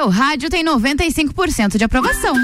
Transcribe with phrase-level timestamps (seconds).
[0.00, 2.34] seu rádio tem 95% de aprovação.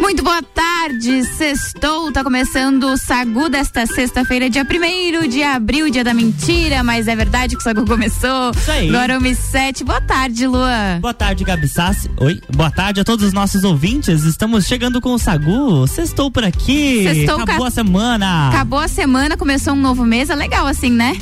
[0.00, 6.02] Muito boa tarde, sextou, tá começando o Sagu desta sexta-feira, dia 1 de abril, dia
[6.02, 8.50] da mentira, mas é verdade que o Sagu começou.
[8.56, 8.88] Isso aí.
[8.88, 9.84] Agora 7.
[9.84, 10.98] Boa tarde, Luan.
[11.00, 12.10] Boa tarde, Gabi Sassi.
[12.20, 14.24] Oi, boa tarde a todos os nossos ouvintes.
[14.24, 15.86] Estamos chegando com o Sagu.
[15.86, 17.04] Sextou por aqui.
[17.04, 18.48] Sextou, Acabou ca- a semana.
[18.48, 21.16] Acabou a semana, começou um novo mês, é legal assim, né?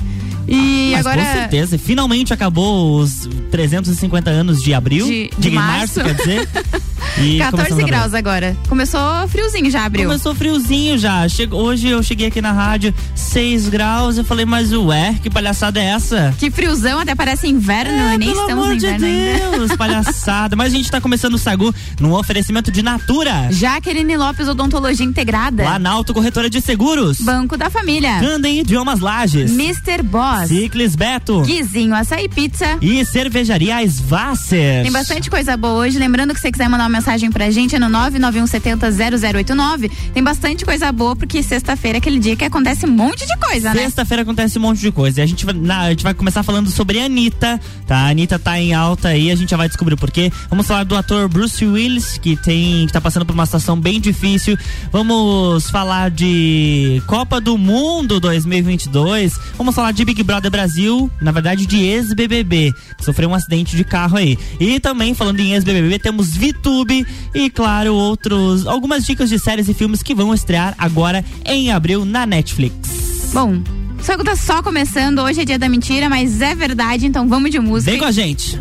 [0.47, 1.25] E Mas agora.
[1.25, 5.07] com certeza, finalmente acabou os 350 anos de abril.
[5.07, 6.01] De- de março.
[6.01, 6.03] março.
[6.03, 6.48] quer dizer.
[7.18, 8.56] E 14 começamos a graus agora.
[8.68, 10.06] Começou friozinho já, abriu.
[10.08, 11.28] Começou friozinho já.
[11.28, 14.18] Chegou, hoje eu cheguei aqui na rádio, 6 graus.
[14.18, 16.34] Eu falei, mas ué, que palhaçada é essa?
[16.38, 19.56] Que friozão, até parece inverno, É, nem pelo estamos amor no de inverno ainda.
[19.56, 20.56] Deus, palhaçada.
[20.56, 23.48] Mas a gente tá começando o Sagu num oferecimento de Natura.
[23.50, 25.62] Jaqueline Lopes Odontologia Integrada.
[25.62, 27.20] Planalto Corretora de Seguros.
[27.20, 28.18] Banco da Família.
[28.20, 29.52] Candem Idiomas Lages.
[29.52, 30.02] Mr.
[30.02, 30.48] Boss.
[30.48, 31.42] Ciclis Beto.
[31.42, 32.78] Guizinho Açaí Pizza.
[32.80, 34.83] E Cervejaria Svasser.
[34.83, 35.98] Tem bastante coisa boa hoje.
[35.98, 39.91] Lembrando que se você quiser mandar uma mensagem pra gente é no 991700089.
[40.12, 43.73] Tem bastante coisa boa, porque sexta-feira é aquele dia que acontece um monte de coisa,
[43.75, 43.83] né?
[43.83, 45.20] Sexta-feira acontece um monte de coisa.
[45.20, 47.97] E a gente, na- a gente vai começar falando sobre a Anitta, tá?
[47.97, 50.31] A Anitta tá em alta aí, a gente já vai descobrir o porquê.
[50.48, 54.01] Vamos falar do ator Bruce Willis, que tem que tá passando por uma situação bem
[54.01, 54.56] difícil.
[54.92, 59.39] Vamos falar de Copa do Mundo 2022.
[59.58, 63.84] Vamos falar de Big Brother Brasil, na verdade de ex-BBB, que sofreu um acidente de
[63.84, 64.39] carro aí.
[64.61, 66.36] E também falando em ex-BBB, temos
[66.84, 71.72] VTube e claro, outros algumas dicas de séries e filmes que vão estrear agora em
[71.72, 73.30] abril na Netflix.
[73.32, 73.62] Bom,
[74.00, 75.20] só que tá só começando.
[75.20, 77.90] Hoje é dia da mentira, mas é verdade, então vamos de música.
[77.90, 78.58] Vem com a gente.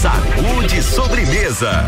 [0.00, 1.84] Sacude sobremesa.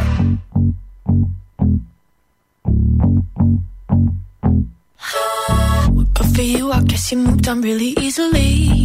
[6.14, 8.77] But for you, I guess you moved on really easily.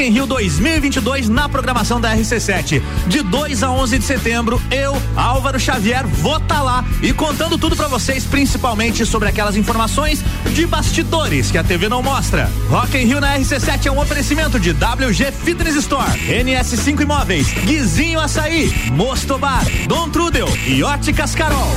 [0.00, 2.80] Rock in Rio 2022 na programação da RC7.
[3.06, 7.58] De 2 a 11 de setembro, eu, Álvaro Xavier, vou estar tá lá e contando
[7.58, 10.24] tudo para vocês, principalmente sobre aquelas informações
[10.54, 12.50] de bastidores que a TV não mostra.
[12.70, 18.20] Rock in Rio na RC7 é um oferecimento de WG Fitness Store, NS5 Imóveis, Guizinho
[18.20, 21.76] Açaí, Mostobar, Dom Trudel e Óticas Carol.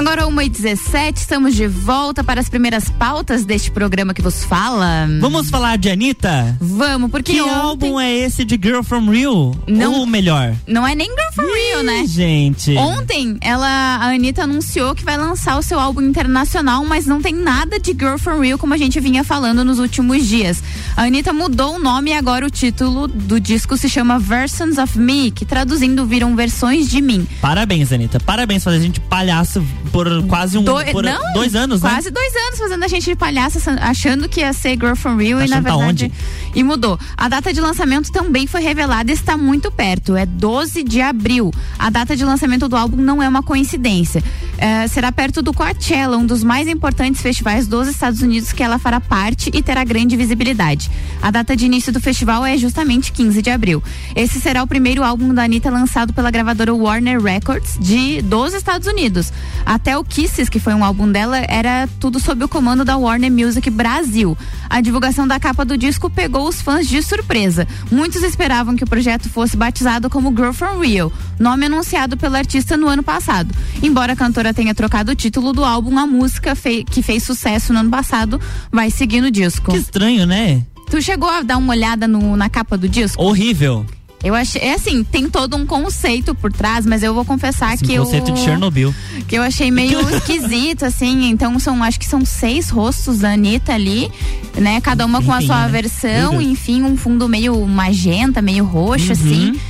[0.00, 5.06] Agora, 1h17, estamos de volta para as primeiras pautas deste programa que vos fala.
[5.20, 6.56] Vamos falar de Anitta?
[6.58, 7.34] Vamos, porque.
[7.34, 7.54] Que ontem...
[7.54, 9.54] álbum é esse de Girl from Rio?
[9.68, 10.54] Não, Ou melhor?
[10.66, 12.04] Não é nem Girl from Ih, Rio, né?
[12.06, 12.76] Gente.
[12.76, 17.34] Ontem, ela, a Anitta anunciou que vai lançar o seu álbum internacional, mas não tem
[17.34, 20.62] nada de Girl from Rio, como a gente vinha falando nos últimos dias.
[20.96, 24.98] A Anitta mudou o nome e agora o título do disco se chama Versions of
[24.98, 27.26] Me, que traduzindo viram versões de mim.
[27.40, 28.20] Parabéns, Anitta.
[28.20, 31.90] Parabéns fazer a gente palhaço por quase um Doi- por não, dois anos, né?
[31.90, 35.40] Quase dois anos fazendo a gente de palhaça, achando que ia ser Girl from Real
[35.40, 35.82] e na tá verdade.
[36.06, 36.12] onde?
[36.54, 36.98] E mudou.
[37.16, 40.16] A data de lançamento também foi revelada e está muito perto.
[40.16, 41.29] É 12 de abril.
[41.78, 44.22] A data de lançamento do álbum não é uma coincidência.
[44.58, 48.78] É, será perto do Coachella, um dos mais importantes festivais dos Estados Unidos, que ela
[48.78, 50.90] fará parte e terá grande visibilidade.
[51.22, 53.82] A data de início do festival é justamente 15 de abril.
[54.16, 58.88] Esse será o primeiro álbum da Anitta lançado pela gravadora Warner Records de dos Estados
[58.88, 59.32] Unidos.
[59.64, 63.30] Até o Kisses, que foi um álbum dela, era tudo sob o comando da Warner
[63.30, 64.36] Music Brasil.
[64.68, 67.66] A divulgação da capa do disco pegou os fãs de surpresa.
[67.90, 72.76] Muitos esperavam que o projeto fosse batizado como Girl From Real, nome anunciado pela artista
[72.76, 73.54] no ano passado.
[73.82, 77.72] Embora a cantora tenha trocado o título do álbum, a música fei- que fez sucesso
[77.72, 78.40] no ano passado
[78.72, 79.70] vai seguir no disco.
[79.70, 80.62] Que estranho, né?
[80.90, 83.22] Tu chegou a dar uma olhada no- na capa do disco?
[83.22, 83.86] Horrível.
[84.22, 87.82] Eu achei, é assim, tem todo um conceito por trás, mas eu vou confessar Esse
[87.82, 88.94] que eu conceito de Chernobyl.
[89.26, 91.30] que eu achei meio esquisito, assim.
[91.30, 94.12] Então são, acho que são seis rostos da Anitta ali,
[94.58, 94.78] né?
[94.82, 95.68] Cada uma com a sua né?
[95.72, 99.12] versão, enfim, um fundo meio magenta, meio roxo, Uhum.
[99.12, 99.60] assim.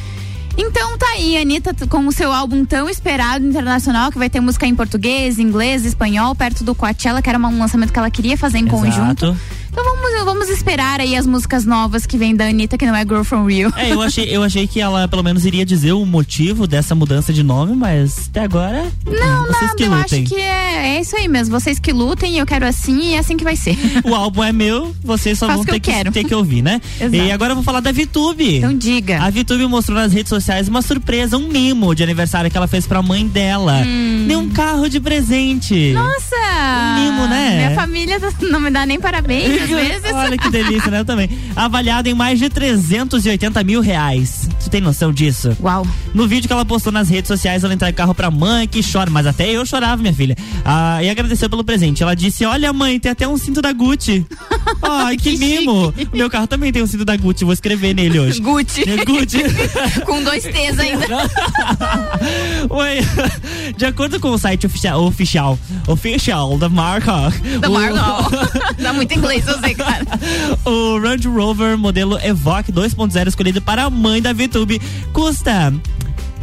[0.60, 4.66] Então tá aí, Anitta com o seu álbum tão esperado internacional, que vai ter música
[4.66, 8.58] em português, inglês, espanhol, perto do Coachella, que era um lançamento que ela queria fazer
[8.58, 9.34] em conjunto.
[9.70, 13.02] Então vamos, vamos esperar aí as músicas novas que vem da Anitta, que não é
[13.02, 13.72] Girl From Real.
[13.76, 17.32] É, eu achei, eu achei que ela pelo menos iria dizer o motivo dessa mudança
[17.32, 18.90] de nome, mas até agora.
[19.06, 20.22] Não, vocês nada, que eu lutem.
[20.22, 21.58] acho que é, é isso aí mesmo.
[21.58, 23.76] Vocês que lutem, eu quero assim e é assim que vai ser.
[24.02, 26.62] O álbum é meu, vocês só Faço vão que ter eu que, ter que ouvir,
[26.62, 26.80] né?
[26.98, 27.14] Exato.
[27.14, 28.56] E agora eu vou falar da VTube.
[28.56, 29.20] Então diga.
[29.22, 32.86] A VTube mostrou nas redes sociais uma surpresa, um mimo de aniversário que ela fez
[32.86, 33.82] pra mãe dela.
[33.86, 34.24] Hum.
[34.26, 35.92] Deu um carro de presente.
[35.92, 36.36] Nossa!
[36.96, 37.56] Mimo, né?
[37.56, 38.18] Minha família
[38.50, 40.12] não me dá nem parabéns vezes.
[40.12, 41.04] Olha que delícia, né?
[41.04, 41.28] Também.
[41.54, 44.48] Avaliado em mais de 380 mil reais.
[44.62, 45.56] Tu tem noção disso?
[45.60, 45.86] Uau.
[46.14, 49.10] No vídeo que ela postou nas redes sociais, ela entrega carro pra mãe que chora,
[49.10, 50.36] mas até eu chorava, minha filha.
[50.64, 52.02] Ah, e agradeceu pelo presente.
[52.02, 54.26] Ela disse: Olha, mãe, tem até um cinto da Gucci.
[54.82, 55.92] Ai, que, Que mimo!
[56.12, 58.40] Meu carro também tem um cinto da Gucci, vou escrever nele hoje.
[58.40, 58.88] Gucci.
[58.88, 59.38] É Gucci.
[60.06, 61.06] Com dois T's ainda.
[62.70, 62.98] Oi.
[63.76, 67.12] De acordo com o site oficial, oficial, oficial da marca.
[67.60, 68.30] Da o- Margot.
[68.80, 70.04] Dá muito inglês, eu sei, cara.
[70.64, 74.80] o Range Rover modelo Evoque 2.0 escolhido para a mãe da VTube
[75.12, 75.72] custa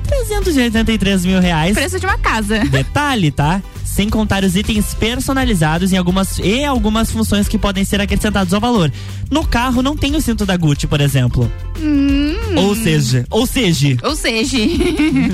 [0.07, 1.73] 383 mil reais.
[1.75, 2.59] Preço de uma casa.
[2.65, 3.61] Detalhe, tá?
[3.97, 8.61] Sem contar os itens personalizados em algumas, e algumas funções que podem ser acrescentados ao
[8.61, 8.91] valor.
[9.31, 11.51] No carro não tem o cinto da Gucci, por exemplo.
[11.81, 12.35] Hum.
[12.57, 14.55] Ou seja, ou seja, Ou seja,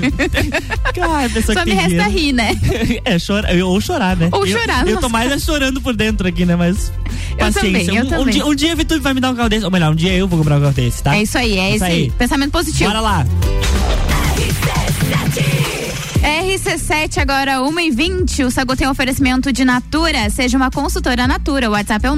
[0.94, 2.56] cara, pessoa só que me resta dinheiro- rir, né?
[3.04, 4.30] É, chorar, ou chorar, né?
[4.32, 5.08] Ou Eu- chorar, Eu, tô nossa.
[5.10, 6.56] mais é chorando por dentro aqui, né?
[6.56, 6.90] Mas.
[7.38, 7.60] Paciência.
[7.62, 8.32] também, eu um, um também.
[8.32, 9.66] dia, um dia a Vitube vai me dar um carro desse.
[9.66, 11.14] Ou melhor, um dia eu vou comprar um carro desse, tá?
[11.14, 12.10] É isso aí, é isso aí.
[12.16, 12.88] Pensamento positivo.
[12.88, 13.26] Bora lá.
[16.54, 20.30] RC7 agora 1 e 20 O Sagu tem oferecimento de Natura.
[20.30, 21.68] Seja uma consultora Natura.
[21.68, 22.16] O WhatsApp é o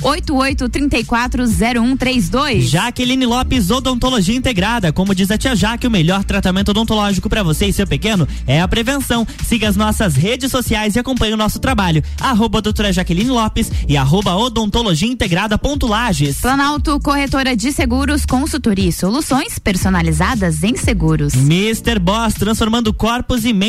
[0.00, 2.62] 988340132.
[2.62, 4.94] Jaqueline Lopes, Odontologia Integrada.
[4.94, 8.62] Como diz a tia Jaque, o melhor tratamento odontológico para você e seu pequeno é
[8.62, 9.26] a prevenção.
[9.44, 12.02] Siga as nossas redes sociais e acompanhe o nosso trabalho.
[12.18, 16.40] Arroba doutora Jaqueline Lopes e arroba odontologia integrada ponto Lages.
[16.40, 21.34] Planalto Corretora de Seguros, consultoria e soluções personalizadas em seguros.
[21.34, 21.98] Mr.
[21.98, 23.65] Boss transformando corpos e mentes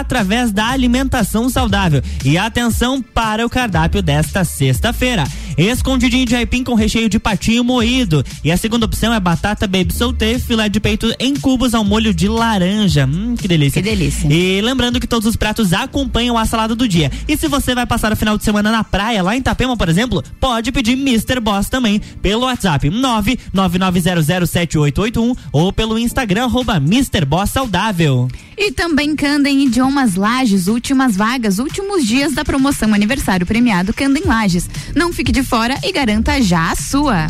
[0.00, 2.02] através da alimentação saudável.
[2.24, 5.24] E atenção para o cardápio desta sexta-feira.
[5.56, 8.24] Escondidinho de aipim com recheio de patinho moído.
[8.42, 12.12] E a segunda opção é batata baby sauté, filé de peito em cubos ao molho
[12.12, 13.06] de laranja.
[13.06, 13.82] Hum, que delícia.
[13.82, 14.32] Que delícia.
[14.32, 17.10] E lembrando que todos os pratos acompanham a salada do dia.
[17.28, 19.88] E se você vai passar o final de semana na praia, lá em Itapema, por
[19.88, 21.38] exemplo, pode pedir Mr.
[21.40, 27.24] Boss também pelo WhatsApp 999007881 ou pelo Instagram arroba Mr.
[27.24, 28.28] Boss Saudável.
[28.56, 34.70] E também Candem Idiomas Lages, últimas vagas, últimos dias da promoção aniversário premiado Candem Lages.
[34.94, 37.26] Não fique de fora e garanta já a sua.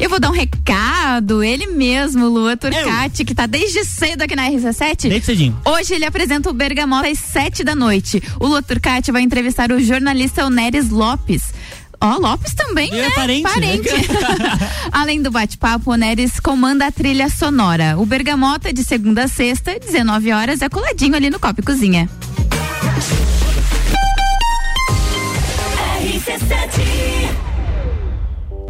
[0.00, 4.48] Eu vou dar um recado, ele mesmo, Lua Turcati, que tá desde cedo aqui na
[4.48, 5.08] RC7.
[5.08, 5.58] Desde cedinho.
[5.64, 8.22] Hoje ele apresenta o Bergamota às sete da noite.
[8.38, 11.52] O Lua Turcati vai entrevistar o jornalista Oneres Lopes.
[12.00, 13.10] Ó, Lopes também, É né?
[13.10, 13.42] parente,
[13.88, 13.98] né?
[14.92, 17.96] Além do bate-papo, o Neres comanda a trilha sonora.
[17.98, 22.08] O Bergamota, de segunda a sexta, 19 horas, é coladinho ali no Copa e Cozinha.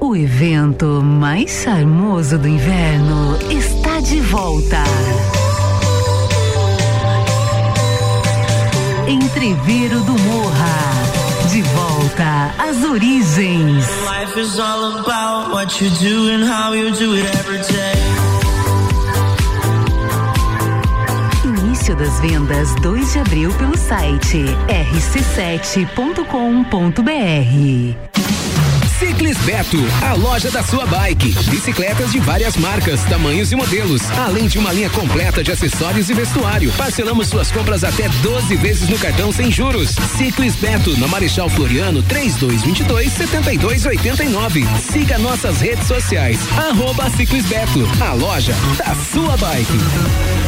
[0.00, 4.82] O evento mais charmoso do inverno está de volta.
[9.06, 10.88] Entreveiro do Morra.
[11.50, 13.84] De volta às origens.
[14.04, 18.27] Life is all about what you do and how you do it every day.
[21.88, 26.18] Início das vendas 2 de abril pelo site rc7.com.br.
[28.98, 31.32] Ciclis Beto, a loja da sua bike.
[31.48, 36.14] Bicicletas de várias marcas, tamanhos e modelos, além de uma linha completa de acessórios e
[36.14, 36.70] vestuário.
[36.72, 39.94] Parcelamos suas compras até 12 vezes no cartão sem juros.
[40.16, 44.66] Ciclis Beto, na Marechal Floriano, 3222 7289.
[44.92, 46.38] Siga nossas redes sociais.
[46.58, 50.47] Arroba Ciclis Beto, a loja da sua bike.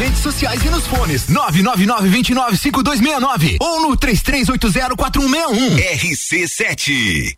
[0.00, 5.76] redes sociais e nos fones 999-295269 ou no 33804161.
[5.76, 7.36] RC7.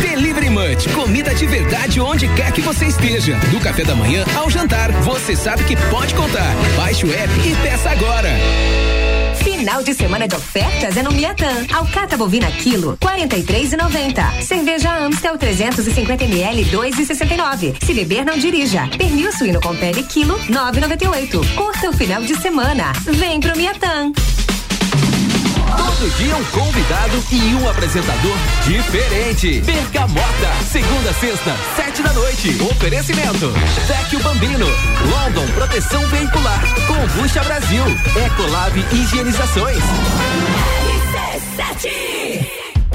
[0.00, 3.36] Delivery Munch, comida de verdade onde quer que você esteja.
[3.52, 6.52] Do café da manhã ao jantar, você sabe que pode contar.
[6.76, 8.30] Baixe o app e peça agora.
[9.42, 11.66] Final de semana de ofertas é no Miatan.
[11.72, 14.40] Alcata bovina quilo, 43,90.
[14.42, 17.84] Cerveja Amstel 350 ml, 2,69.
[17.84, 18.88] Se beber, não dirija.
[18.96, 21.54] Pernil suíno com pele quilo, 9,98.
[21.56, 22.92] Curta o final de semana.
[23.04, 24.12] Vem pro Miatan.
[25.76, 29.60] Todo dia um convidado e um apresentador diferente.
[29.60, 32.56] Bergamota, segunda sexta, sete da noite.
[32.70, 33.50] Oferecimento:
[33.86, 34.66] Vecchio Bambino,
[35.10, 37.84] London Proteção Veicular, Combucha Brasil,
[38.26, 39.82] Ecolab Higienizações.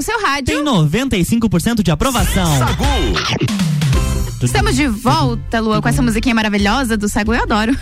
[0.00, 0.56] No seu rádio.
[0.56, 2.58] Tem 95% de aprovação.
[2.58, 2.84] Sagu.
[4.42, 7.76] Estamos de volta, Lua, com essa musiquinha maravilhosa do Sagu, eu adoro.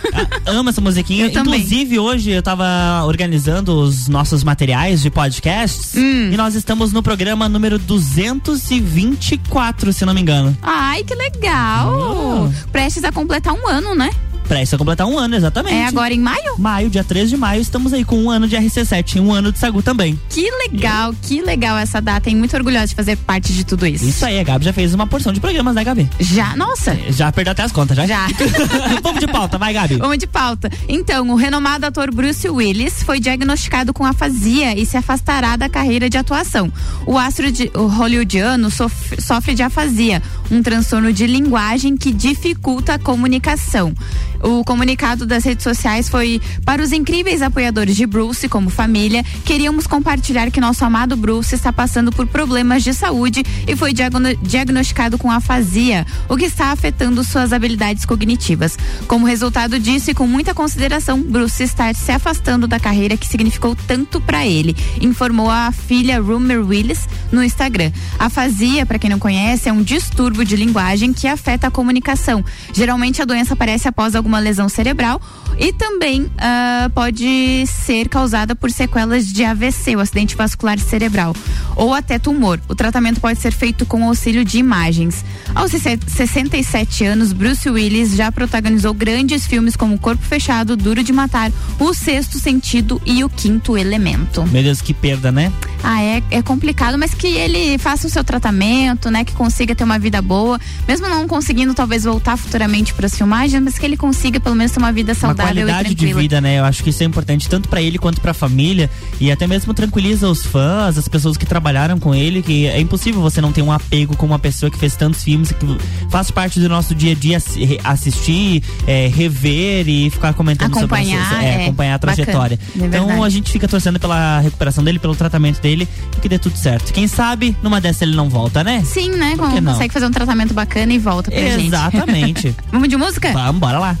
[0.45, 1.27] Amo essa musiquinha.
[1.27, 1.61] Eu também.
[1.61, 2.65] Inclusive, hoje eu tava
[3.05, 6.31] organizando os nossos materiais de podcasts Hum.
[6.33, 10.57] e nós estamos no programa número 224, se não me engano.
[10.61, 12.51] Ai, que legal!
[12.73, 14.09] Prestes a completar um ano, né?
[14.49, 15.75] Prestes a completar um ano, exatamente.
[15.75, 16.55] É agora em maio?
[16.57, 19.59] Maio, dia 3 de maio, estamos aí com um ano de RC7 um ano de
[19.59, 20.19] Sagu também.
[20.27, 22.35] Que legal, que legal essa data, hein?
[22.35, 24.05] Muito orgulhosa de fazer parte de tudo isso.
[24.05, 26.09] Isso aí, a Gabi já fez uma porção de programas, né, Gabi?
[26.19, 26.97] Já, nossa.
[27.09, 28.07] Já perdeu até as contas, já?
[28.07, 28.27] Já.
[29.03, 29.97] Vamos de pauta, vai, Gabi.
[29.97, 30.69] Vamos de pauta.
[30.87, 36.09] Então, o renomado ator Bruce Willis foi diagnosticado com afasia e se afastará da carreira
[36.09, 36.73] de atuação.
[37.05, 42.95] O astro de, o hollywoodiano sof- sofre de afasia, um transtorno de linguagem que dificulta
[42.95, 43.93] a comunicação.
[44.41, 49.23] O comunicado das redes sociais foi para os incríveis apoiadores de Bruce como família.
[49.45, 54.35] Queríamos compartilhar que nosso amado Bruce está passando por problemas de saúde e foi diagno-
[54.41, 58.77] diagnosticado com afasia, o que está afetando suas habilidades cognitivas.
[59.07, 63.75] Como resultado disso e com muita consideração, Bruce está se afastando da carreira que significou
[63.75, 67.91] tanto para ele, informou a filha Rumer Willis no Instagram.
[68.17, 72.43] Afasia, para quem não conhece, é um distúrbio de linguagem que afeta a comunicação.
[72.73, 75.19] Geralmente a doença aparece após alguma lesão cerebral
[75.57, 81.35] e também ah, pode ser causada por sequelas de AVC, o acidente vascular cerebral,
[81.75, 82.61] ou até tumor.
[82.69, 85.25] O tratamento pode ser feito com auxílio de imagens.
[85.53, 91.51] Aos 67 anos, Bruce Willis já protagonizou grandes filmes como Corpo Fechado, Duro de Matar,
[91.77, 94.45] O Sexto Sentido e O Quinto Elemento.
[94.47, 95.51] Meu Deus, que perda, né?
[95.83, 99.25] Ah, é, é complicado, mas que ele faça o seu tratamento, né?
[99.25, 103.61] Que consiga ter uma vida boa, mesmo não conseguindo talvez voltar futuramente para as filmagens,
[103.61, 106.41] mas que ele consiga pelo menos ter uma vida Uma saudável e qualidade de vida,
[106.41, 106.59] né?
[106.59, 109.73] Eu acho que isso é importante tanto pra ele quanto pra família e até mesmo
[109.73, 113.61] tranquiliza os fãs, as pessoas que trabalharam com ele, que é impossível você não ter
[113.61, 115.77] um apego com uma pessoa que fez tantos filmes, que
[116.09, 117.37] faz parte do nosso dia a dia
[117.83, 122.57] assistir, é, rever e ficar comentando Acompanhar, sobre essa- é, acompanhar a trajetória.
[122.57, 126.29] bacana, é então a gente fica torcendo pela recuperação dele, pelo tratamento dele e que
[126.29, 126.91] dê tudo certo.
[126.93, 128.83] Quem sabe numa dessa ele não volta, né?
[128.85, 129.35] Sim, né?
[129.35, 129.73] Por não?
[129.73, 131.67] Consegue fazer um tratamento bacana e volta pra gente.
[131.67, 132.55] Exatamente.
[132.71, 133.31] Vamos de música?
[133.33, 133.97] Vamos, bora lá.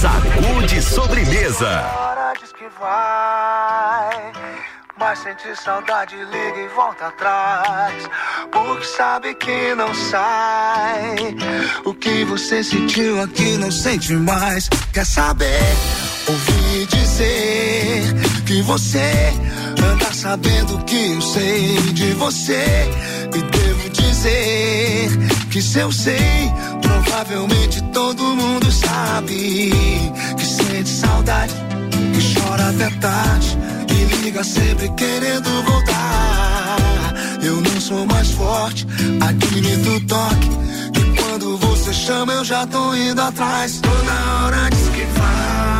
[0.00, 1.84] Sacude sobremesa.
[2.40, 4.32] Diz que vai,
[4.98, 8.08] mas sente saudade, liga e volta atrás.
[8.52, 11.36] Porque sabe que não sai.
[11.84, 14.68] O que você sentiu aqui não sente mais.
[14.92, 15.60] Quer saber?
[16.28, 18.02] Ouvi dizer
[18.46, 19.32] que você
[19.82, 22.64] anda sabendo que eu sei de você.
[23.34, 25.08] E devo dizer
[25.50, 29.70] que se eu sei, provavelmente todo mundo sabe
[30.36, 31.54] que sente saudade,
[32.12, 33.58] que chora até tarde
[33.90, 36.76] e liga sempre querendo voltar.
[37.42, 38.86] Eu não sou mais forte,
[39.20, 40.50] admito o toque.
[40.98, 43.80] E quando você chama, eu já tô indo atrás.
[43.80, 45.75] Toda hora diz que vai.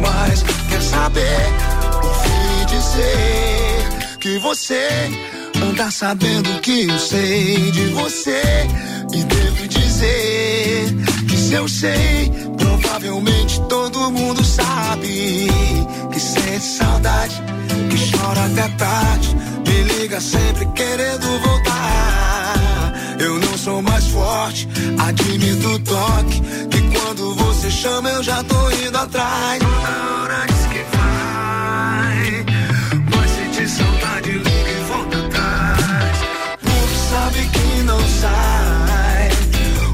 [0.00, 0.42] Mais.
[0.68, 1.52] Quer saber?
[2.02, 4.88] Ouvi dizer que você
[5.62, 8.42] anda sabendo que eu sei de você.
[9.12, 10.94] E devo dizer
[11.28, 15.48] que se eu sei, provavelmente todo mundo sabe
[16.12, 17.42] que sente saudade,
[17.90, 21.75] que chora até tarde, me liga sempre querendo voltar.
[23.66, 29.58] Sou mais forte, admito o toque, que quando você chama eu já tô indo atrás.
[29.58, 32.44] Toda hora diz que vai,
[33.10, 36.16] mas sente saudade, liga e volta atrás.
[36.62, 39.30] Porque sabe que não sai.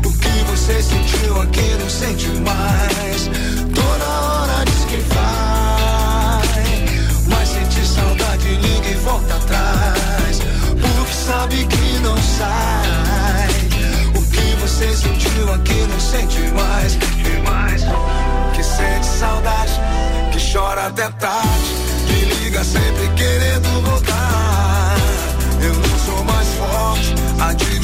[0.04, 3.30] O que você sentiu aqui não sente mais.
[3.74, 6.44] Toda hora diz que vai.
[7.26, 10.40] Mas sente saudade, liga e volta atrás.
[10.78, 13.01] Porque sabe que não sai.
[14.82, 16.98] Você sentiu aqui não sente mais.
[18.52, 19.72] Que sente saudade,
[20.32, 21.76] que chora até tarde.
[22.08, 24.96] Que liga sempre querendo voltar.
[25.62, 27.14] Eu não sou mais forte,
[27.48, 27.81] admito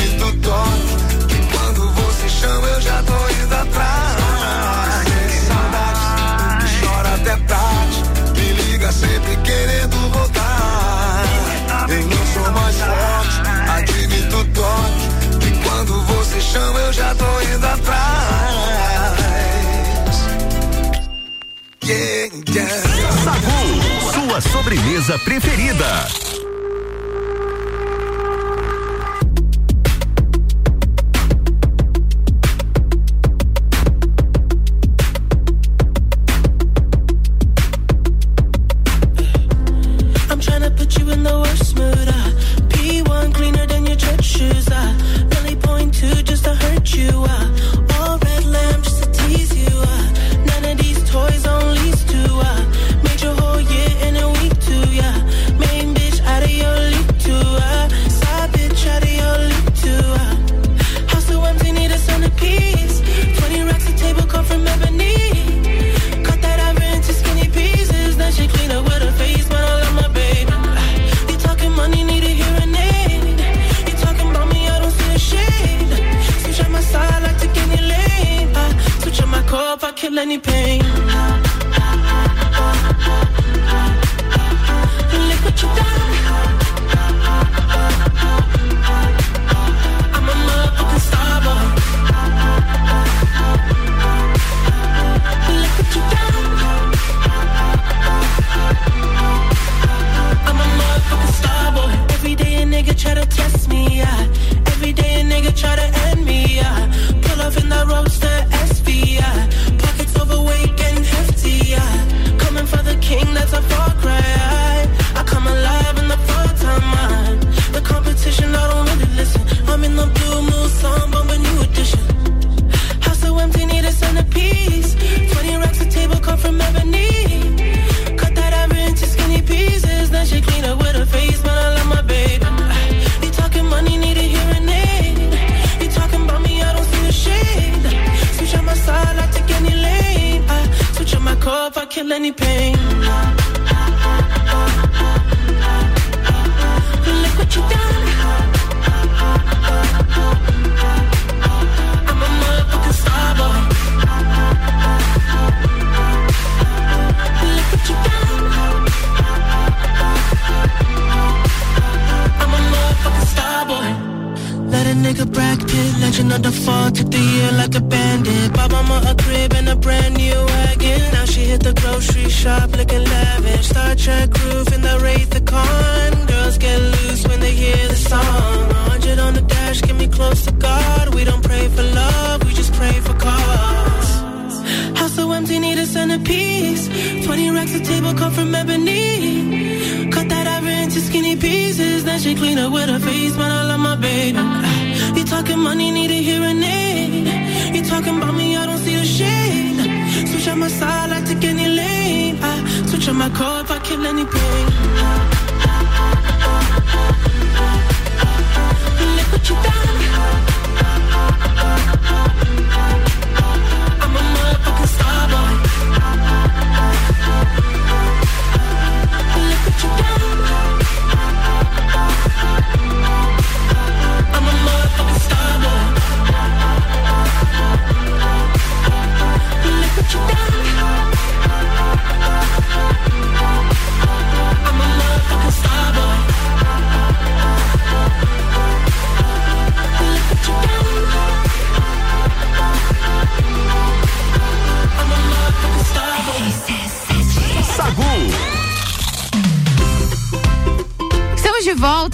[25.01, 26.48] sobremesa preferida.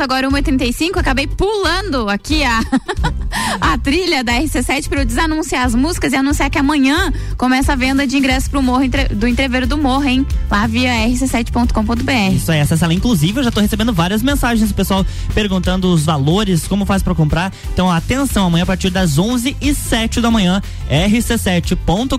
[0.05, 0.99] Agora 1h35.
[0.99, 2.61] Acabei pulando aqui a,
[3.75, 7.77] a trilha da RC7 para eu desanunciar as músicas e anunciar que amanhã começa a
[7.77, 10.25] venda de ingressos pro morro do Entreveiro do Morro, hein?
[10.49, 12.37] Lá via rc7.com.br.
[12.37, 12.95] Isso aí, acessa lá.
[12.95, 17.17] Inclusive, eu já tô recebendo várias mensagens do pessoal perguntando os valores, como faz pra
[17.17, 17.53] comprar.
[17.73, 22.17] Então, atenção, amanhã a partir das 11 e 7 da manhã, rc7.com.br,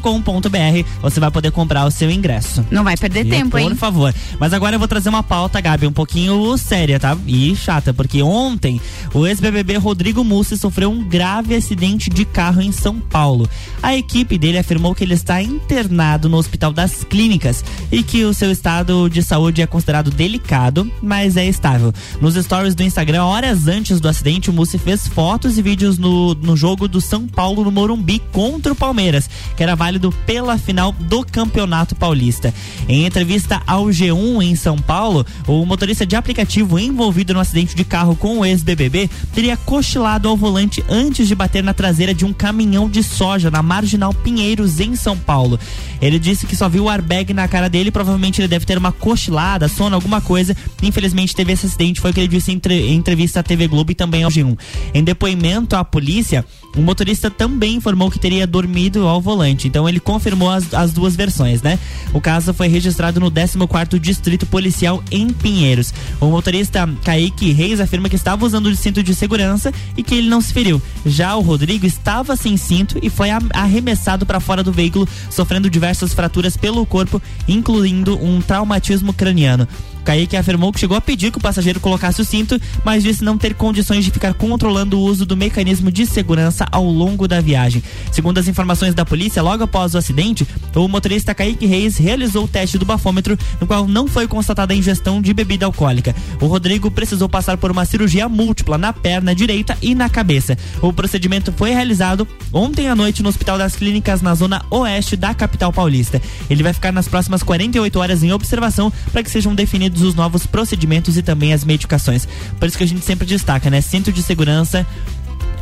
[1.01, 2.65] você vai poder comprar o seu ingresso.
[2.69, 3.75] Não vai perder E, tempo, por hein?
[3.75, 4.13] favor.
[4.37, 7.15] Mas agora eu vou trazer uma pauta, Gabi, um pouquinho séria, tá?
[7.25, 8.81] E chata, porque ontem
[9.13, 13.47] o ex-BBB Rodrigo Mussi sofreu um grave acidente de carro em São Paulo.
[13.83, 18.33] A equipe dele afirmou que ele está internado no Hospital das Clínicas e que o
[18.33, 21.93] seu estado de saúde é considerado delicado, mas é estável.
[22.19, 26.33] Nos stories do Instagram, horas antes do acidente, o Mussi fez fotos e vídeos no,
[26.33, 30.93] no jogo do São Paulo no Morumbi contra o Palmeiras, que era válido pela final
[30.93, 32.53] do Campeonato Paulista.
[32.87, 37.83] Em entrevista ao G1 em São Paulo, o motorista de aplicativo envolvido no acidente de
[37.83, 42.33] carro com o ex-BBB teria cochilado ao volante antes de bater na traseira de um
[42.33, 45.59] caminhão de soja na Marginal Pinheiros, em São Paulo.
[46.01, 48.91] Ele disse que só viu o airbag na cara dele, provavelmente ele deve ter uma
[48.91, 50.55] cochilada, sono, alguma coisa.
[50.81, 53.95] Infelizmente teve esse acidente, foi o que ele disse em entrevista à TV Globo e
[53.95, 54.57] também ao G1.
[54.93, 56.45] Em depoimento à polícia,
[56.75, 61.15] o motorista também informou que teria dormido ao volante, então ele confirmou as, as duas
[61.15, 61.79] versões, né?
[62.13, 65.93] O caso foi registrado no 14º Distrito Policial em Pinheiros.
[66.19, 70.29] O motorista Kaique Reis afirma que estava usando o cinto de segurança e que ele
[70.29, 70.81] não se feriu.
[71.05, 76.13] Já o Rodrigo estava sem cinto e foi arremessado para fora do veículo, sofrendo diversas
[76.13, 79.67] fraturas pelo corpo, incluindo um traumatismo craniano.
[80.05, 83.37] Kaique afirmou que chegou a pedir que o passageiro colocasse o cinto, mas disse não
[83.37, 87.83] ter condições de ficar controlando o uso do mecanismo de segurança ao longo da viagem.
[88.11, 92.47] Segundo as informações da polícia, logo após o acidente, o motorista Kaique Reis realizou o
[92.47, 96.15] teste do bafômetro, no qual não foi constatada a ingestão de bebida alcoólica.
[96.39, 100.55] O Rodrigo precisou passar por uma cirurgia múltipla na perna direita e na cabeça.
[100.81, 105.33] O procedimento foi realizado ontem à noite no Hospital das Clínicas na zona oeste da
[105.33, 106.21] capital paulista.
[106.49, 110.45] Ele vai ficar nas próximas 48 horas em observação para que sejam definidos os novos
[110.45, 112.27] procedimentos e também as medicações.
[112.59, 113.81] Por isso que a gente sempre destaca, né?
[113.81, 114.85] Cinto de segurança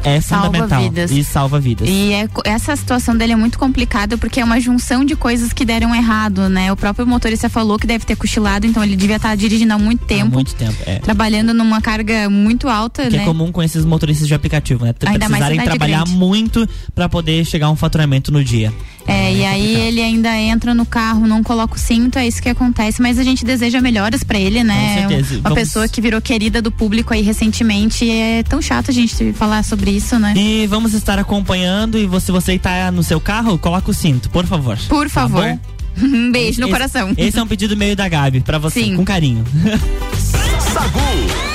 [0.05, 1.11] é Salva fundamental vidas.
[1.11, 1.87] e salva vidas.
[1.89, 5.63] E é essa situação dele é muito complicada porque é uma junção de coisas que
[5.63, 6.69] deram errado, né?
[6.73, 10.03] O próprio motorista falou que deve ter cochilado, então ele devia estar dirigindo há muito
[10.03, 10.99] Há tempo, muito tempo, é.
[10.99, 13.23] trabalhando numa carga muito alta, Que né?
[13.23, 14.93] é comum com esses motoristas de aplicativo, né?
[15.05, 16.11] Ainda Precisarem trabalhar grande.
[16.17, 18.73] muito para poder chegar a um faturamento no dia.
[19.05, 22.47] É, e aí ele ainda entra no carro, não coloca o cinto, é isso que
[22.49, 25.03] acontece, mas a gente deseja melhoras pra ele, né?
[25.03, 25.33] Com certeza.
[25.35, 28.93] Uma Vamos- pessoa que virou querida do público aí recentemente, e é tão chato a
[28.93, 30.33] gente falar sobre isso, né?
[30.37, 34.45] E vamos estar acompanhando e você você tá no seu carro, coloca o cinto, por
[34.45, 34.77] favor.
[34.87, 35.43] Por Tá favor.
[35.43, 35.59] bom?
[36.01, 37.13] um beijo no Esse- coração.
[37.17, 38.95] Esse é um pedido meio da Gabi pra você, Sim.
[38.95, 39.43] com carinho.
[40.75, 41.52] I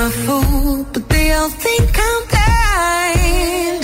[0.00, 3.77] I'm a fool, but they all think I'm blind.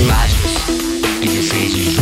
[0.07, 0.65] Lages,
[1.21, 2.02] 16 de junho,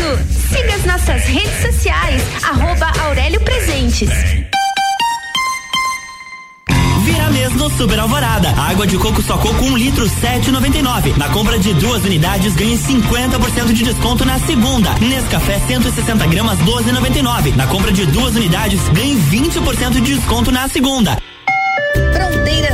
[0.81, 4.09] Siga as nossas redes sociais, arroba Aurélio Presentes.
[7.03, 8.49] Vira mês no Super Alvorada.
[8.49, 11.17] Água de coco só coco 1 um litro 7,99.
[11.17, 14.93] Na compra de duas unidades ganhe 50% de desconto na segunda.
[14.99, 17.55] Nescafé 160 gramas 12,99.
[17.55, 21.17] Na compra de duas unidades ganhe 20% de desconto na segunda.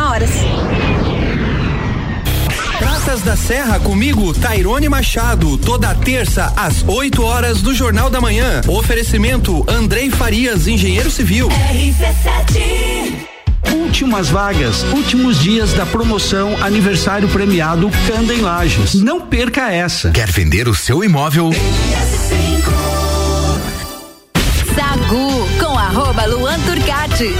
[0.00, 0.30] horas.
[2.78, 8.60] Praças da Serra comigo, Tairone Machado, toda terça às 8 horas do Jornal da Manhã.
[8.66, 11.48] Oferecimento Andrei Farias, engenheiro civil.
[11.48, 13.30] RC7
[13.74, 18.94] Últimas vagas, últimos dias da promoção aniversário premiado Canda em Lages.
[18.94, 20.10] Não perca essa.
[20.10, 21.50] Quer vender o seu imóvel?
[24.74, 26.58] Sagu com arroba Luan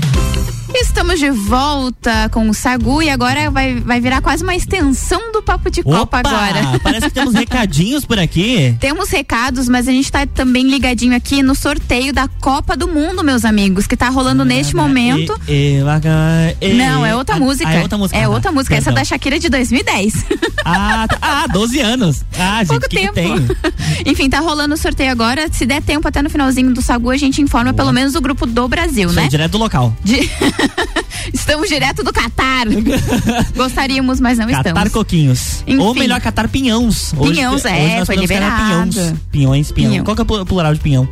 [0.75, 5.41] Estamos de volta com o Sagu e agora vai, vai virar quase uma extensão do
[5.41, 6.79] Papo de Copa Opa, agora.
[6.83, 8.75] Parece que temos recadinhos por aqui.
[8.81, 13.23] Temos recados, mas a gente tá também ligadinho aqui no sorteio da Copa do Mundo,
[13.23, 15.39] meus amigos, que tá rolando neste momento.
[15.47, 17.69] E- e- e- Não, é outra Ah, música.
[17.69, 18.17] ah, é outra música.
[18.19, 18.29] É tá.
[18.29, 18.75] outra música.
[18.75, 19.01] Essa Perdão.
[19.01, 20.25] da Shakira de 2010.
[20.65, 21.17] Ah, tá.
[21.21, 22.23] ah, 12 anos.
[22.39, 23.13] Ah, gente, Pouco que que tempo.
[23.15, 23.35] tem?
[24.13, 25.49] Enfim, tá rolando o sorteio agora.
[25.51, 28.45] Se der tempo até no finalzinho do Sagu, a gente informa pelo menos o grupo
[28.45, 29.27] do Brasil, né?
[29.27, 29.93] direto do local.
[30.01, 30.29] De-
[31.33, 32.65] Estamos direto do Catar.
[33.55, 34.91] Gostaríamos, mas não Catar estamos.
[34.91, 35.63] coquinhos.
[35.67, 35.77] Enfim.
[35.81, 37.13] Ou melhor, catar pinhões.
[37.17, 38.91] Hoje- hoje é, nós foi catar liberado.
[38.93, 39.91] Pinhões, pinhões, pinhão.
[39.91, 40.05] Pinhão.
[40.05, 41.07] Qual que é o plu- plural de pinhão?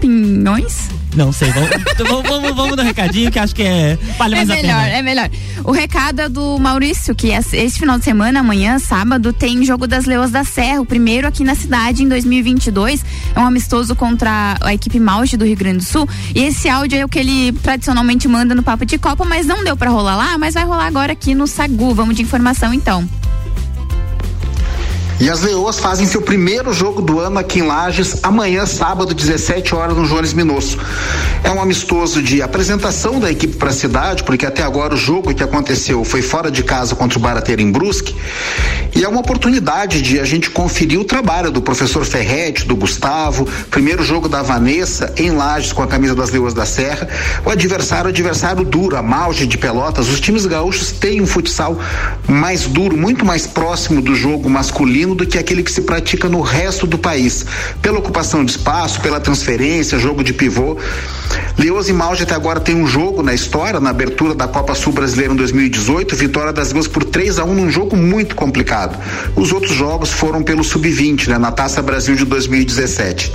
[0.00, 0.88] Pinhões?
[1.14, 1.50] Não sei.
[1.50, 4.84] Vamos, então vamos, vamos, no recadinho que acho que é, vale É mais a melhor,
[4.84, 4.88] pena.
[4.98, 5.30] é melhor.
[5.64, 9.86] O recado é do Maurício, que es- esse final de semana, amanhã, sábado, tem Jogo
[9.86, 13.04] das Leoas da Serra, o primeiro aqui na cidade em 2022.
[13.34, 16.06] É um amistoso contra a equipe Mauge do Rio Grande do Sul.
[16.34, 19.64] E esse áudio é o que ele tradicionalmente manda no Papo de Copa, mas não
[19.64, 21.94] deu pra rolar lá, mas vai rolar agora aqui no Sagu.
[21.94, 23.08] Vamos de informação então.
[25.18, 29.74] E as Leoas fazem seu primeiro jogo do ano aqui em Lages, amanhã, sábado, 17
[29.74, 30.76] horas, no Jones Minosso.
[31.42, 35.34] É um amistoso de apresentação da equipe para a cidade, porque até agora o jogo
[35.34, 38.14] que aconteceu foi fora de casa contra o Barateiro em Brusque.
[38.94, 43.48] E é uma oportunidade de a gente conferir o trabalho do professor Ferretti, do Gustavo,
[43.70, 47.08] primeiro jogo da Vanessa em Lages com a camisa das Leoas da Serra.
[47.44, 50.08] O adversário, o adversário duro, a Malge de Pelotas.
[50.10, 51.78] Os times gaúchos têm um futsal
[52.28, 56.40] mais duro, muito mais próximo do jogo masculino do que aquele que se pratica no
[56.40, 57.44] resto do país.
[57.80, 60.76] Pela ocupação de espaço, pela transferência, jogo de pivô.
[61.58, 64.92] Leoas e Malge até agora tem um jogo na história, na abertura da Copa Sul
[64.92, 68.98] Brasileira em 2018, vitória das Leoas por 3 a 1 num jogo muito complicado.
[69.34, 73.32] Os outros jogos foram pelo Sub-20, né, na Taça Brasil de 2017.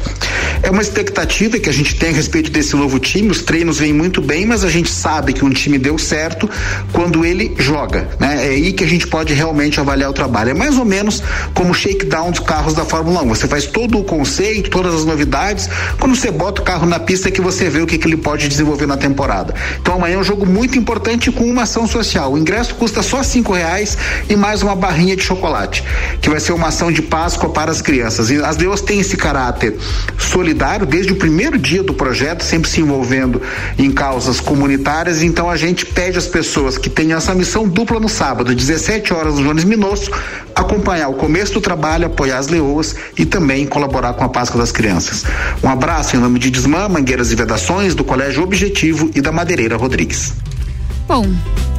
[0.63, 3.29] É uma expectativa que a gente tem a respeito desse novo time.
[3.29, 6.49] Os treinos vêm muito bem, mas a gente sabe que um time deu certo
[6.91, 8.47] quando ele joga, né?
[8.47, 10.51] É aí que a gente pode realmente avaliar o trabalho.
[10.51, 13.29] É mais ou menos como o shakedown dos carros da Fórmula 1.
[13.29, 15.69] Você faz todo o conceito, todas as novidades.
[15.99, 18.17] Quando você bota o carro na pista é que você vê o que, que ele
[18.17, 19.53] pode desenvolver na temporada.
[19.81, 22.33] Então amanhã é um jogo muito importante com uma ação social.
[22.33, 23.97] O ingresso custa só cinco reais
[24.29, 25.83] e mais uma barrinha de chocolate,
[26.21, 28.29] que vai ser uma ação de Páscoa para as crianças.
[28.29, 29.77] E as Leoas têm esse caráter
[30.17, 33.41] solidário desde o primeiro dia do projeto, sempre se envolvendo
[33.77, 35.21] em causas comunitárias.
[35.21, 39.35] Então a gente pede às pessoas que tenham essa missão dupla no sábado, 17 horas
[39.35, 40.11] no Jones Minosso,
[40.55, 44.71] acompanhar o começo do trabalho, apoiar as leoas e também colaborar com a Páscoa das
[44.71, 45.23] Crianças.
[45.63, 49.77] Um abraço em nome de Desmã, Mangueiras e Vedações, do Colégio Objetivo e da Madeireira
[49.77, 50.33] Rodrigues.
[51.07, 51.25] Bom,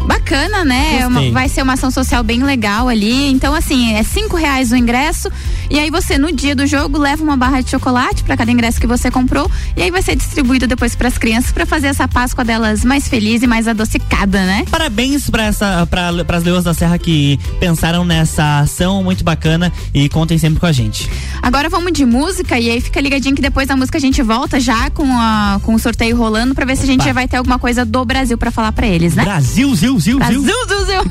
[0.07, 0.98] bacana, né?
[1.00, 3.30] É uma- vai ser uma ação social bem legal ali.
[3.30, 5.30] Então, assim, é cinco reais o ingresso.
[5.70, 8.80] E aí você, no dia do jogo, leva uma barra de chocolate para cada ingresso
[8.80, 9.50] que você comprou.
[9.76, 13.09] E aí vai ser distribuído depois para as crianças para fazer essa Páscoa delas mais
[13.09, 14.64] feliz e mais adocicada, né?
[14.70, 20.09] Parabéns para essa para as Leoas da Serra que pensaram nessa ação muito bacana e
[20.09, 21.09] contem sempre com a gente.
[21.40, 24.61] Agora vamos de música e aí fica ligadinho que depois da música a gente volta
[24.61, 27.09] já com, a, com o sorteio rolando para ver se a gente Opa.
[27.09, 29.24] já vai ter alguma coisa do Brasil para falar para eles, né?
[29.24, 30.55] Brasil, zil, zil, Brasil, zil.
[30.68, 31.03] zil, zil.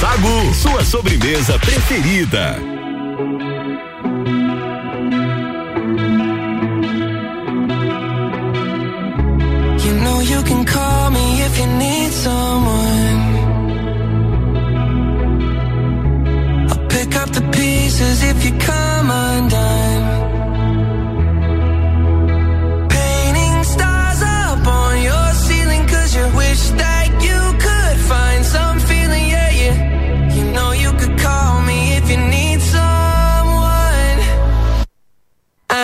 [0.00, 2.58] Sagu, sua sobremesa preferida.
[9.84, 13.20] You know you can call me if you need someone.
[16.70, 19.75] I'll pick up the pieces if you come undone.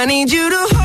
[0.02, 0.81] I need you to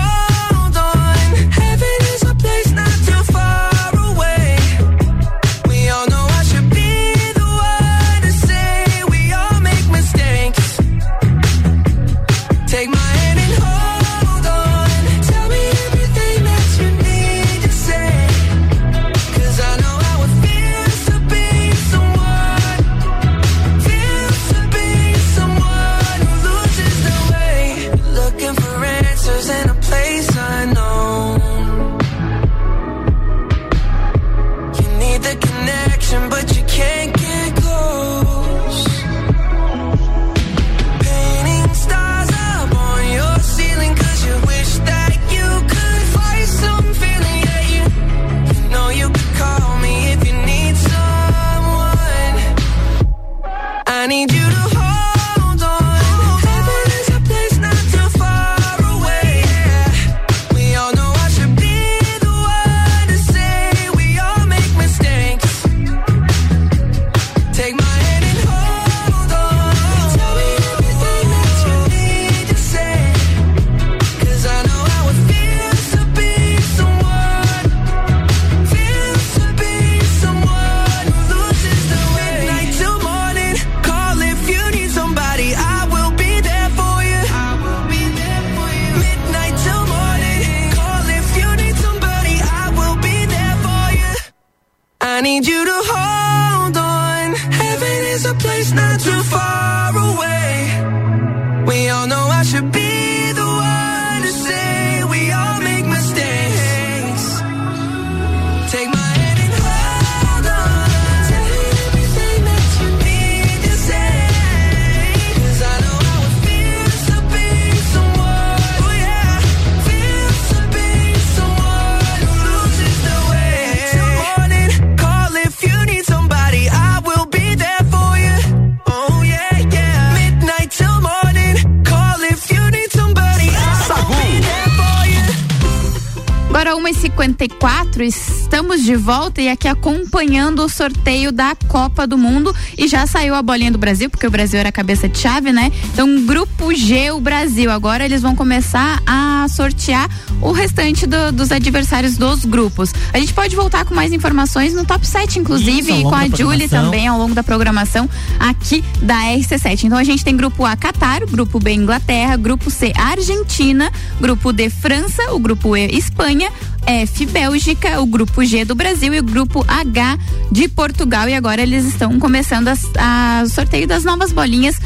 [137.98, 142.54] 1h54, estamos de volta e aqui acompanhando o sorteio da Copa do Mundo.
[142.78, 145.72] E já saiu a bolinha do Brasil, porque o Brasil era cabeça de chave, né?
[145.94, 147.72] Então, grupo G, o Brasil.
[147.72, 150.10] Agora eles vão começar a sortear
[150.42, 152.94] o restante do- dos adversários dos grupos.
[153.14, 156.28] A gente pode voltar com mais informações no top 7, inclusive, Isso, e com a
[156.28, 159.84] Julie também ao longo da programação aqui da RC7.
[159.86, 164.70] Então a gente tem grupo A Catar, grupo B Inglaterra, grupo C Argentina, grupo D
[164.70, 166.50] França, o grupo E Espanha,
[166.88, 170.18] F Bélgica, o grupo G do Brasil e o grupo H
[170.50, 171.28] de Portugal.
[171.28, 174.80] E agora eles estão começando o sorteio das novas bolinhas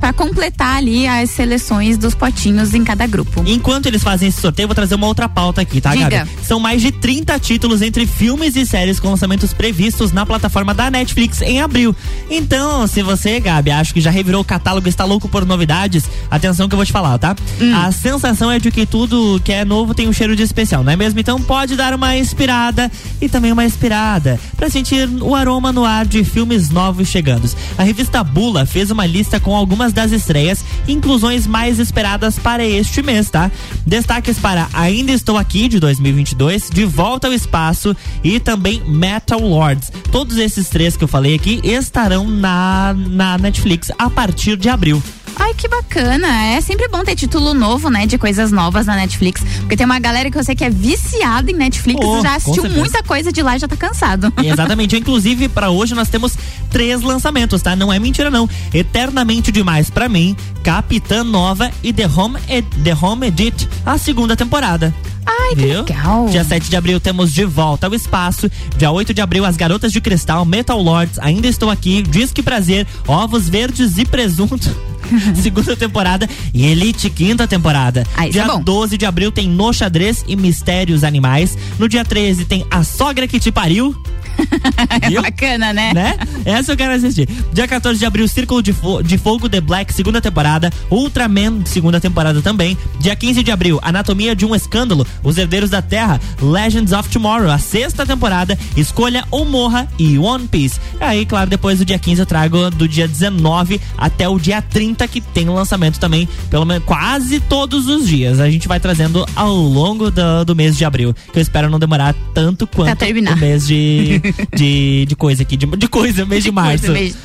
[0.00, 3.44] para completar ali as seleções dos potinhos em cada grupo.
[3.46, 6.08] Enquanto eles fazem esse sorteio, eu vou trazer uma outra pauta aqui, tá, Diga.
[6.08, 6.30] Gabi?
[6.42, 10.90] São mais de 30 títulos entre filmes e séries com lançamentos previstos na plataforma da
[10.90, 11.94] Netflix em abril.
[12.28, 16.04] Então, se você, Gabi, acha que já revirou o catálogo e está louco por novidades,
[16.28, 17.36] atenção que eu vou te falar, tá?
[17.60, 17.72] Hum.
[17.74, 20.92] A sensação é de que tudo que é novo tem um cheiro de especial, não
[20.92, 21.19] é mesmo?
[21.20, 22.90] Então pode dar uma inspirada
[23.20, 27.48] e também uma inspirada para sentir o aroma no ar de filmes novos chegando.
[27.76, 32.64] A revista Bula fez uma lista com algumas das estreias e inclusões mais esperadas para
[32.64, 33.50] este mês, tá?
[33.86, 37.94] Destaques para Ainda Estou Aqui de 2022, De Volta ao Espaço
[38.24, 39.92] e também Metal Lords.
[40.10, 45.02] Todos esses três que eu falei aqui estarão na, na Netflix a partir de abril.
[45.36, 46.28] Ai, que bacana.
[46.54, 48.06] É sempre bom ter título novo, né?
[48.06, 49.42] De coisas novas na Netflix.
[49.60, 52.34] Porque tem uma galera que eu sei que é viciada em Netflix Oh, e já
[52.36, 54.32] assistiu muita coisa de lá e já tá cansado.
[54.42, 54.96] Exatamente.
[54.96, 56.36] Inclusive, pra hoje nós temos
[56.70, 57.74] três lançamentos, tá?
[57.74, 58.48] Não é mentira, não.
[58.72, 64.36] Eternamente Demais pra mim, Capitã Nova e The Home, Ed- The Home Edit, a segunda
[64.36, 64.94] temporada.
[65.30, 66.26] Ai, que legal.
[66.28, 68.50] Dia 7 de abril temos De Volta ao Espaço.
[68.76, 72.86] Dia 8 de abril, As Garotas de Cristal, Metal Lords, Ainda Estou Aqui, Disque Prazer,
[73.06, 74.74] Ovos Verdes e Presunto.
[75.42, 78.06] segunda temporada e Elite quinta temporada.
[78.22, 78.62] isso dia é bom.
[78.62, 81.56] 12 de abril tem No Xadrez e Mistérios Animais.
[81.78, 83.94] No dia 13 tem A Sogra que te pariu.
[85.02, 85.92] É bacana, né?
[85.94, 86.16] né?
[86.44, 87.28] Essa eu quero assistir.
[87.52, 90.70] Dia 14 de abril, Círculo de, Fo- de Fogo The Black, segunda temporada.
[90.90, 92.76] Ultraman, segunda temporada também.
[92.98, 97.50] Dia 15 de abril, Anatomia de um Escândalo, Os Herdeiros da Terra, Legends of Tomorrow,
[97.50, 98.58] a sexta temporada.
[98.76, 100.78] Escolha ou Morra e One Piece.
[101.00, 105.06] Aí, claro, depois do dia 15 eu trago do dia 19 até o dia 30,
[105.08, 108.40] que tem lançamento também, pelo menos quase todos os dias.
[108.40, 111.78] A gente vai trazendo ao longo do, do mês de abril, que eu espero não
[111.78, 112.88] demorar tanto quanto
[113.32, 114.20] o mês de,
[114.54, 116.86] de, de coisa aqui, de, de coisa, mês de, março.
[116.86, 117.16] Coisa, mês-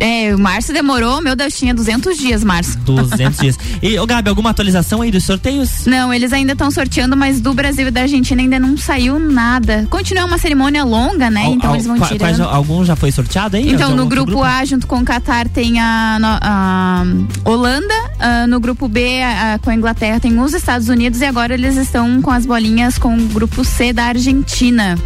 [0.00, 2.76] É, o março demorou, meu Deus, tinha 200 dias, março.
[2.78, 3.58] 200 dias.
[3.82, 5.86] E, ô Gabi, alguma atualização aí dos sorteios?
[5.86, 9.86] Não, eles ainda estão sorteando, mas do Brasil e da Argentina ainda não saiu nada.
[9.88, 11.44] Continua uma cerimônia longa, né?
[11.46, 12.18] Al- então al- eles vão tirando.
[12.18, 13.68] quais- algum já foi sorteado aí?
[13.72, 17.04] Então, De no outro grupo, A, junto com o Qatar, tem a, no- a
[17.44, 17.94] Holanda.
[18.18, 21.20] ah, no grupo B, a- a- com a Inglaterra, tem os Estados Unidos.
[21.20, 24.98] E agora eles estão com as bolinhas com o grupo C da Argentina.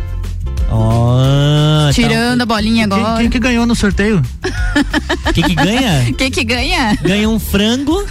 [0.70, 3.20] Ó, Tirando a bolinha Quem, agora.
[3.20, 4.22] quem que ganhou no sorteio?
[5.28, 6.12] O que ganha?
[6.16, 6.96] Quem que ganha?
[7.02, 8.04] Ganha um frango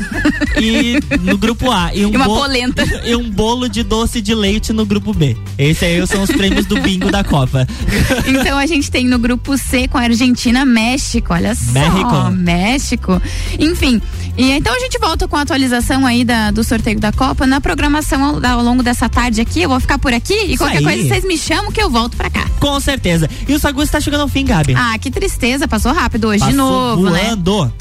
[0.62, 2.84] e no grupo A e, um E uma bo- polenta.
[3.05, 5.36] e um bolo de doce de leite no grupo B.
[5.58, 7.68] Esses aí são os prêmios do bingo da Copa.
[8.28, 11.72] Então a gente tem no grupo C com a Argentina, México, olha só.
[11.72, 12.32] México.
[12.32, 13.22] México.
[13.60, 14.01] Enfim.
[14.38, 17.59] E então a gente volta com a atualização aí da- do sorteio da Copa na
[17.59, 19.61] programação ao, ao longo dessa tarde aqui.
[19.63, 20.83] Eu vou ficar por aqui e Isso qualquer aí.
[20.83, 22.47] coisa vocês me chamam que eu volto pra cá.
[22.59, 23.27] Com certeza.
[23.47, 24.75] E o Sagu está chegando ao fim, Gabi.
[24.75, 26.57] Ah, que tristeza, passou rápido hoje de Passou
[26.95, 27.51] novo, voando.
[27.51, 27.73] rolando.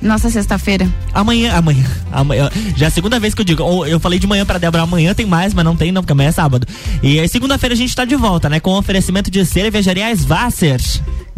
[0.00, 0.88] Nossa, sexta-feira.
[1.12, 2.48] Amanhã, amanhã, amanhã.
[2.76, 3.62] Já é a segunda vez que eu digo.
[3.64, 6.12] Ou Eu falei de manhã pra Débora, amanhã tem mais, mas não tem, não, porque
[6.12, 6.66] amanhã é sábado.
[7.02, 8.60] E aí, segunda-feira a gente tá de volta, né?
[8.60, 10.80] Com o oferecimento de cervejaria Svasser.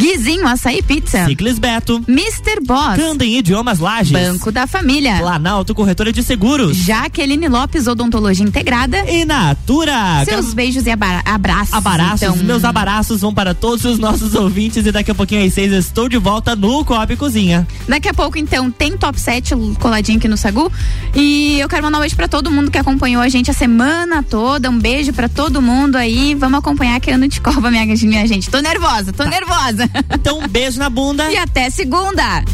[0.01, 1.27] Guizinho, açaí pizza.
[1.27, 2.03] Ciclis Beto.
[2.09, 2.65] Mr.
[2.65, 2.97] Boss.
[2.97, 4.13] Candem Idiomas Lages.
[4.13, 5.19] Banco da Família.
[5.19, 6.75] Planalto Corretora de Seguros.
[6.75, 9.05] Jaqueline Lopes, Odontologia Integrada.
[9.11, 10.25] E Natura.
[10.25, 11.75] Seus beijos e abraços.
[11.75, 12.37] Abaraços, então.
[12.39, 16.09] meus abraços vão para todos os nossos ouvintes e daqui a pouquinho às seis estou
[16.09, 17.69] de volta no Coop Cozinha.
[17.87, 20.73] Daqui a pouco, então, tem top 7 coladinho aqui no Sagu.
[21.15, 24.23] E eu quero mandar um beijo pra todo mundo que acompanhou a gente a semana
[24.23, 24.71] toda.
[24.71, 26.35] Um beijo pra todo mundo aí.
[26.35, 28.49] Vamos acompanhar que ano de Copa, minha, minha gente.
[28.49, 29.90] Tô nervosa, tô nervosa.
[30.13, 31.31] Então, um beijo na bunda.
[31.31, 32.45] E até segunda.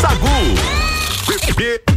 [0.00, 1.91] Sagu.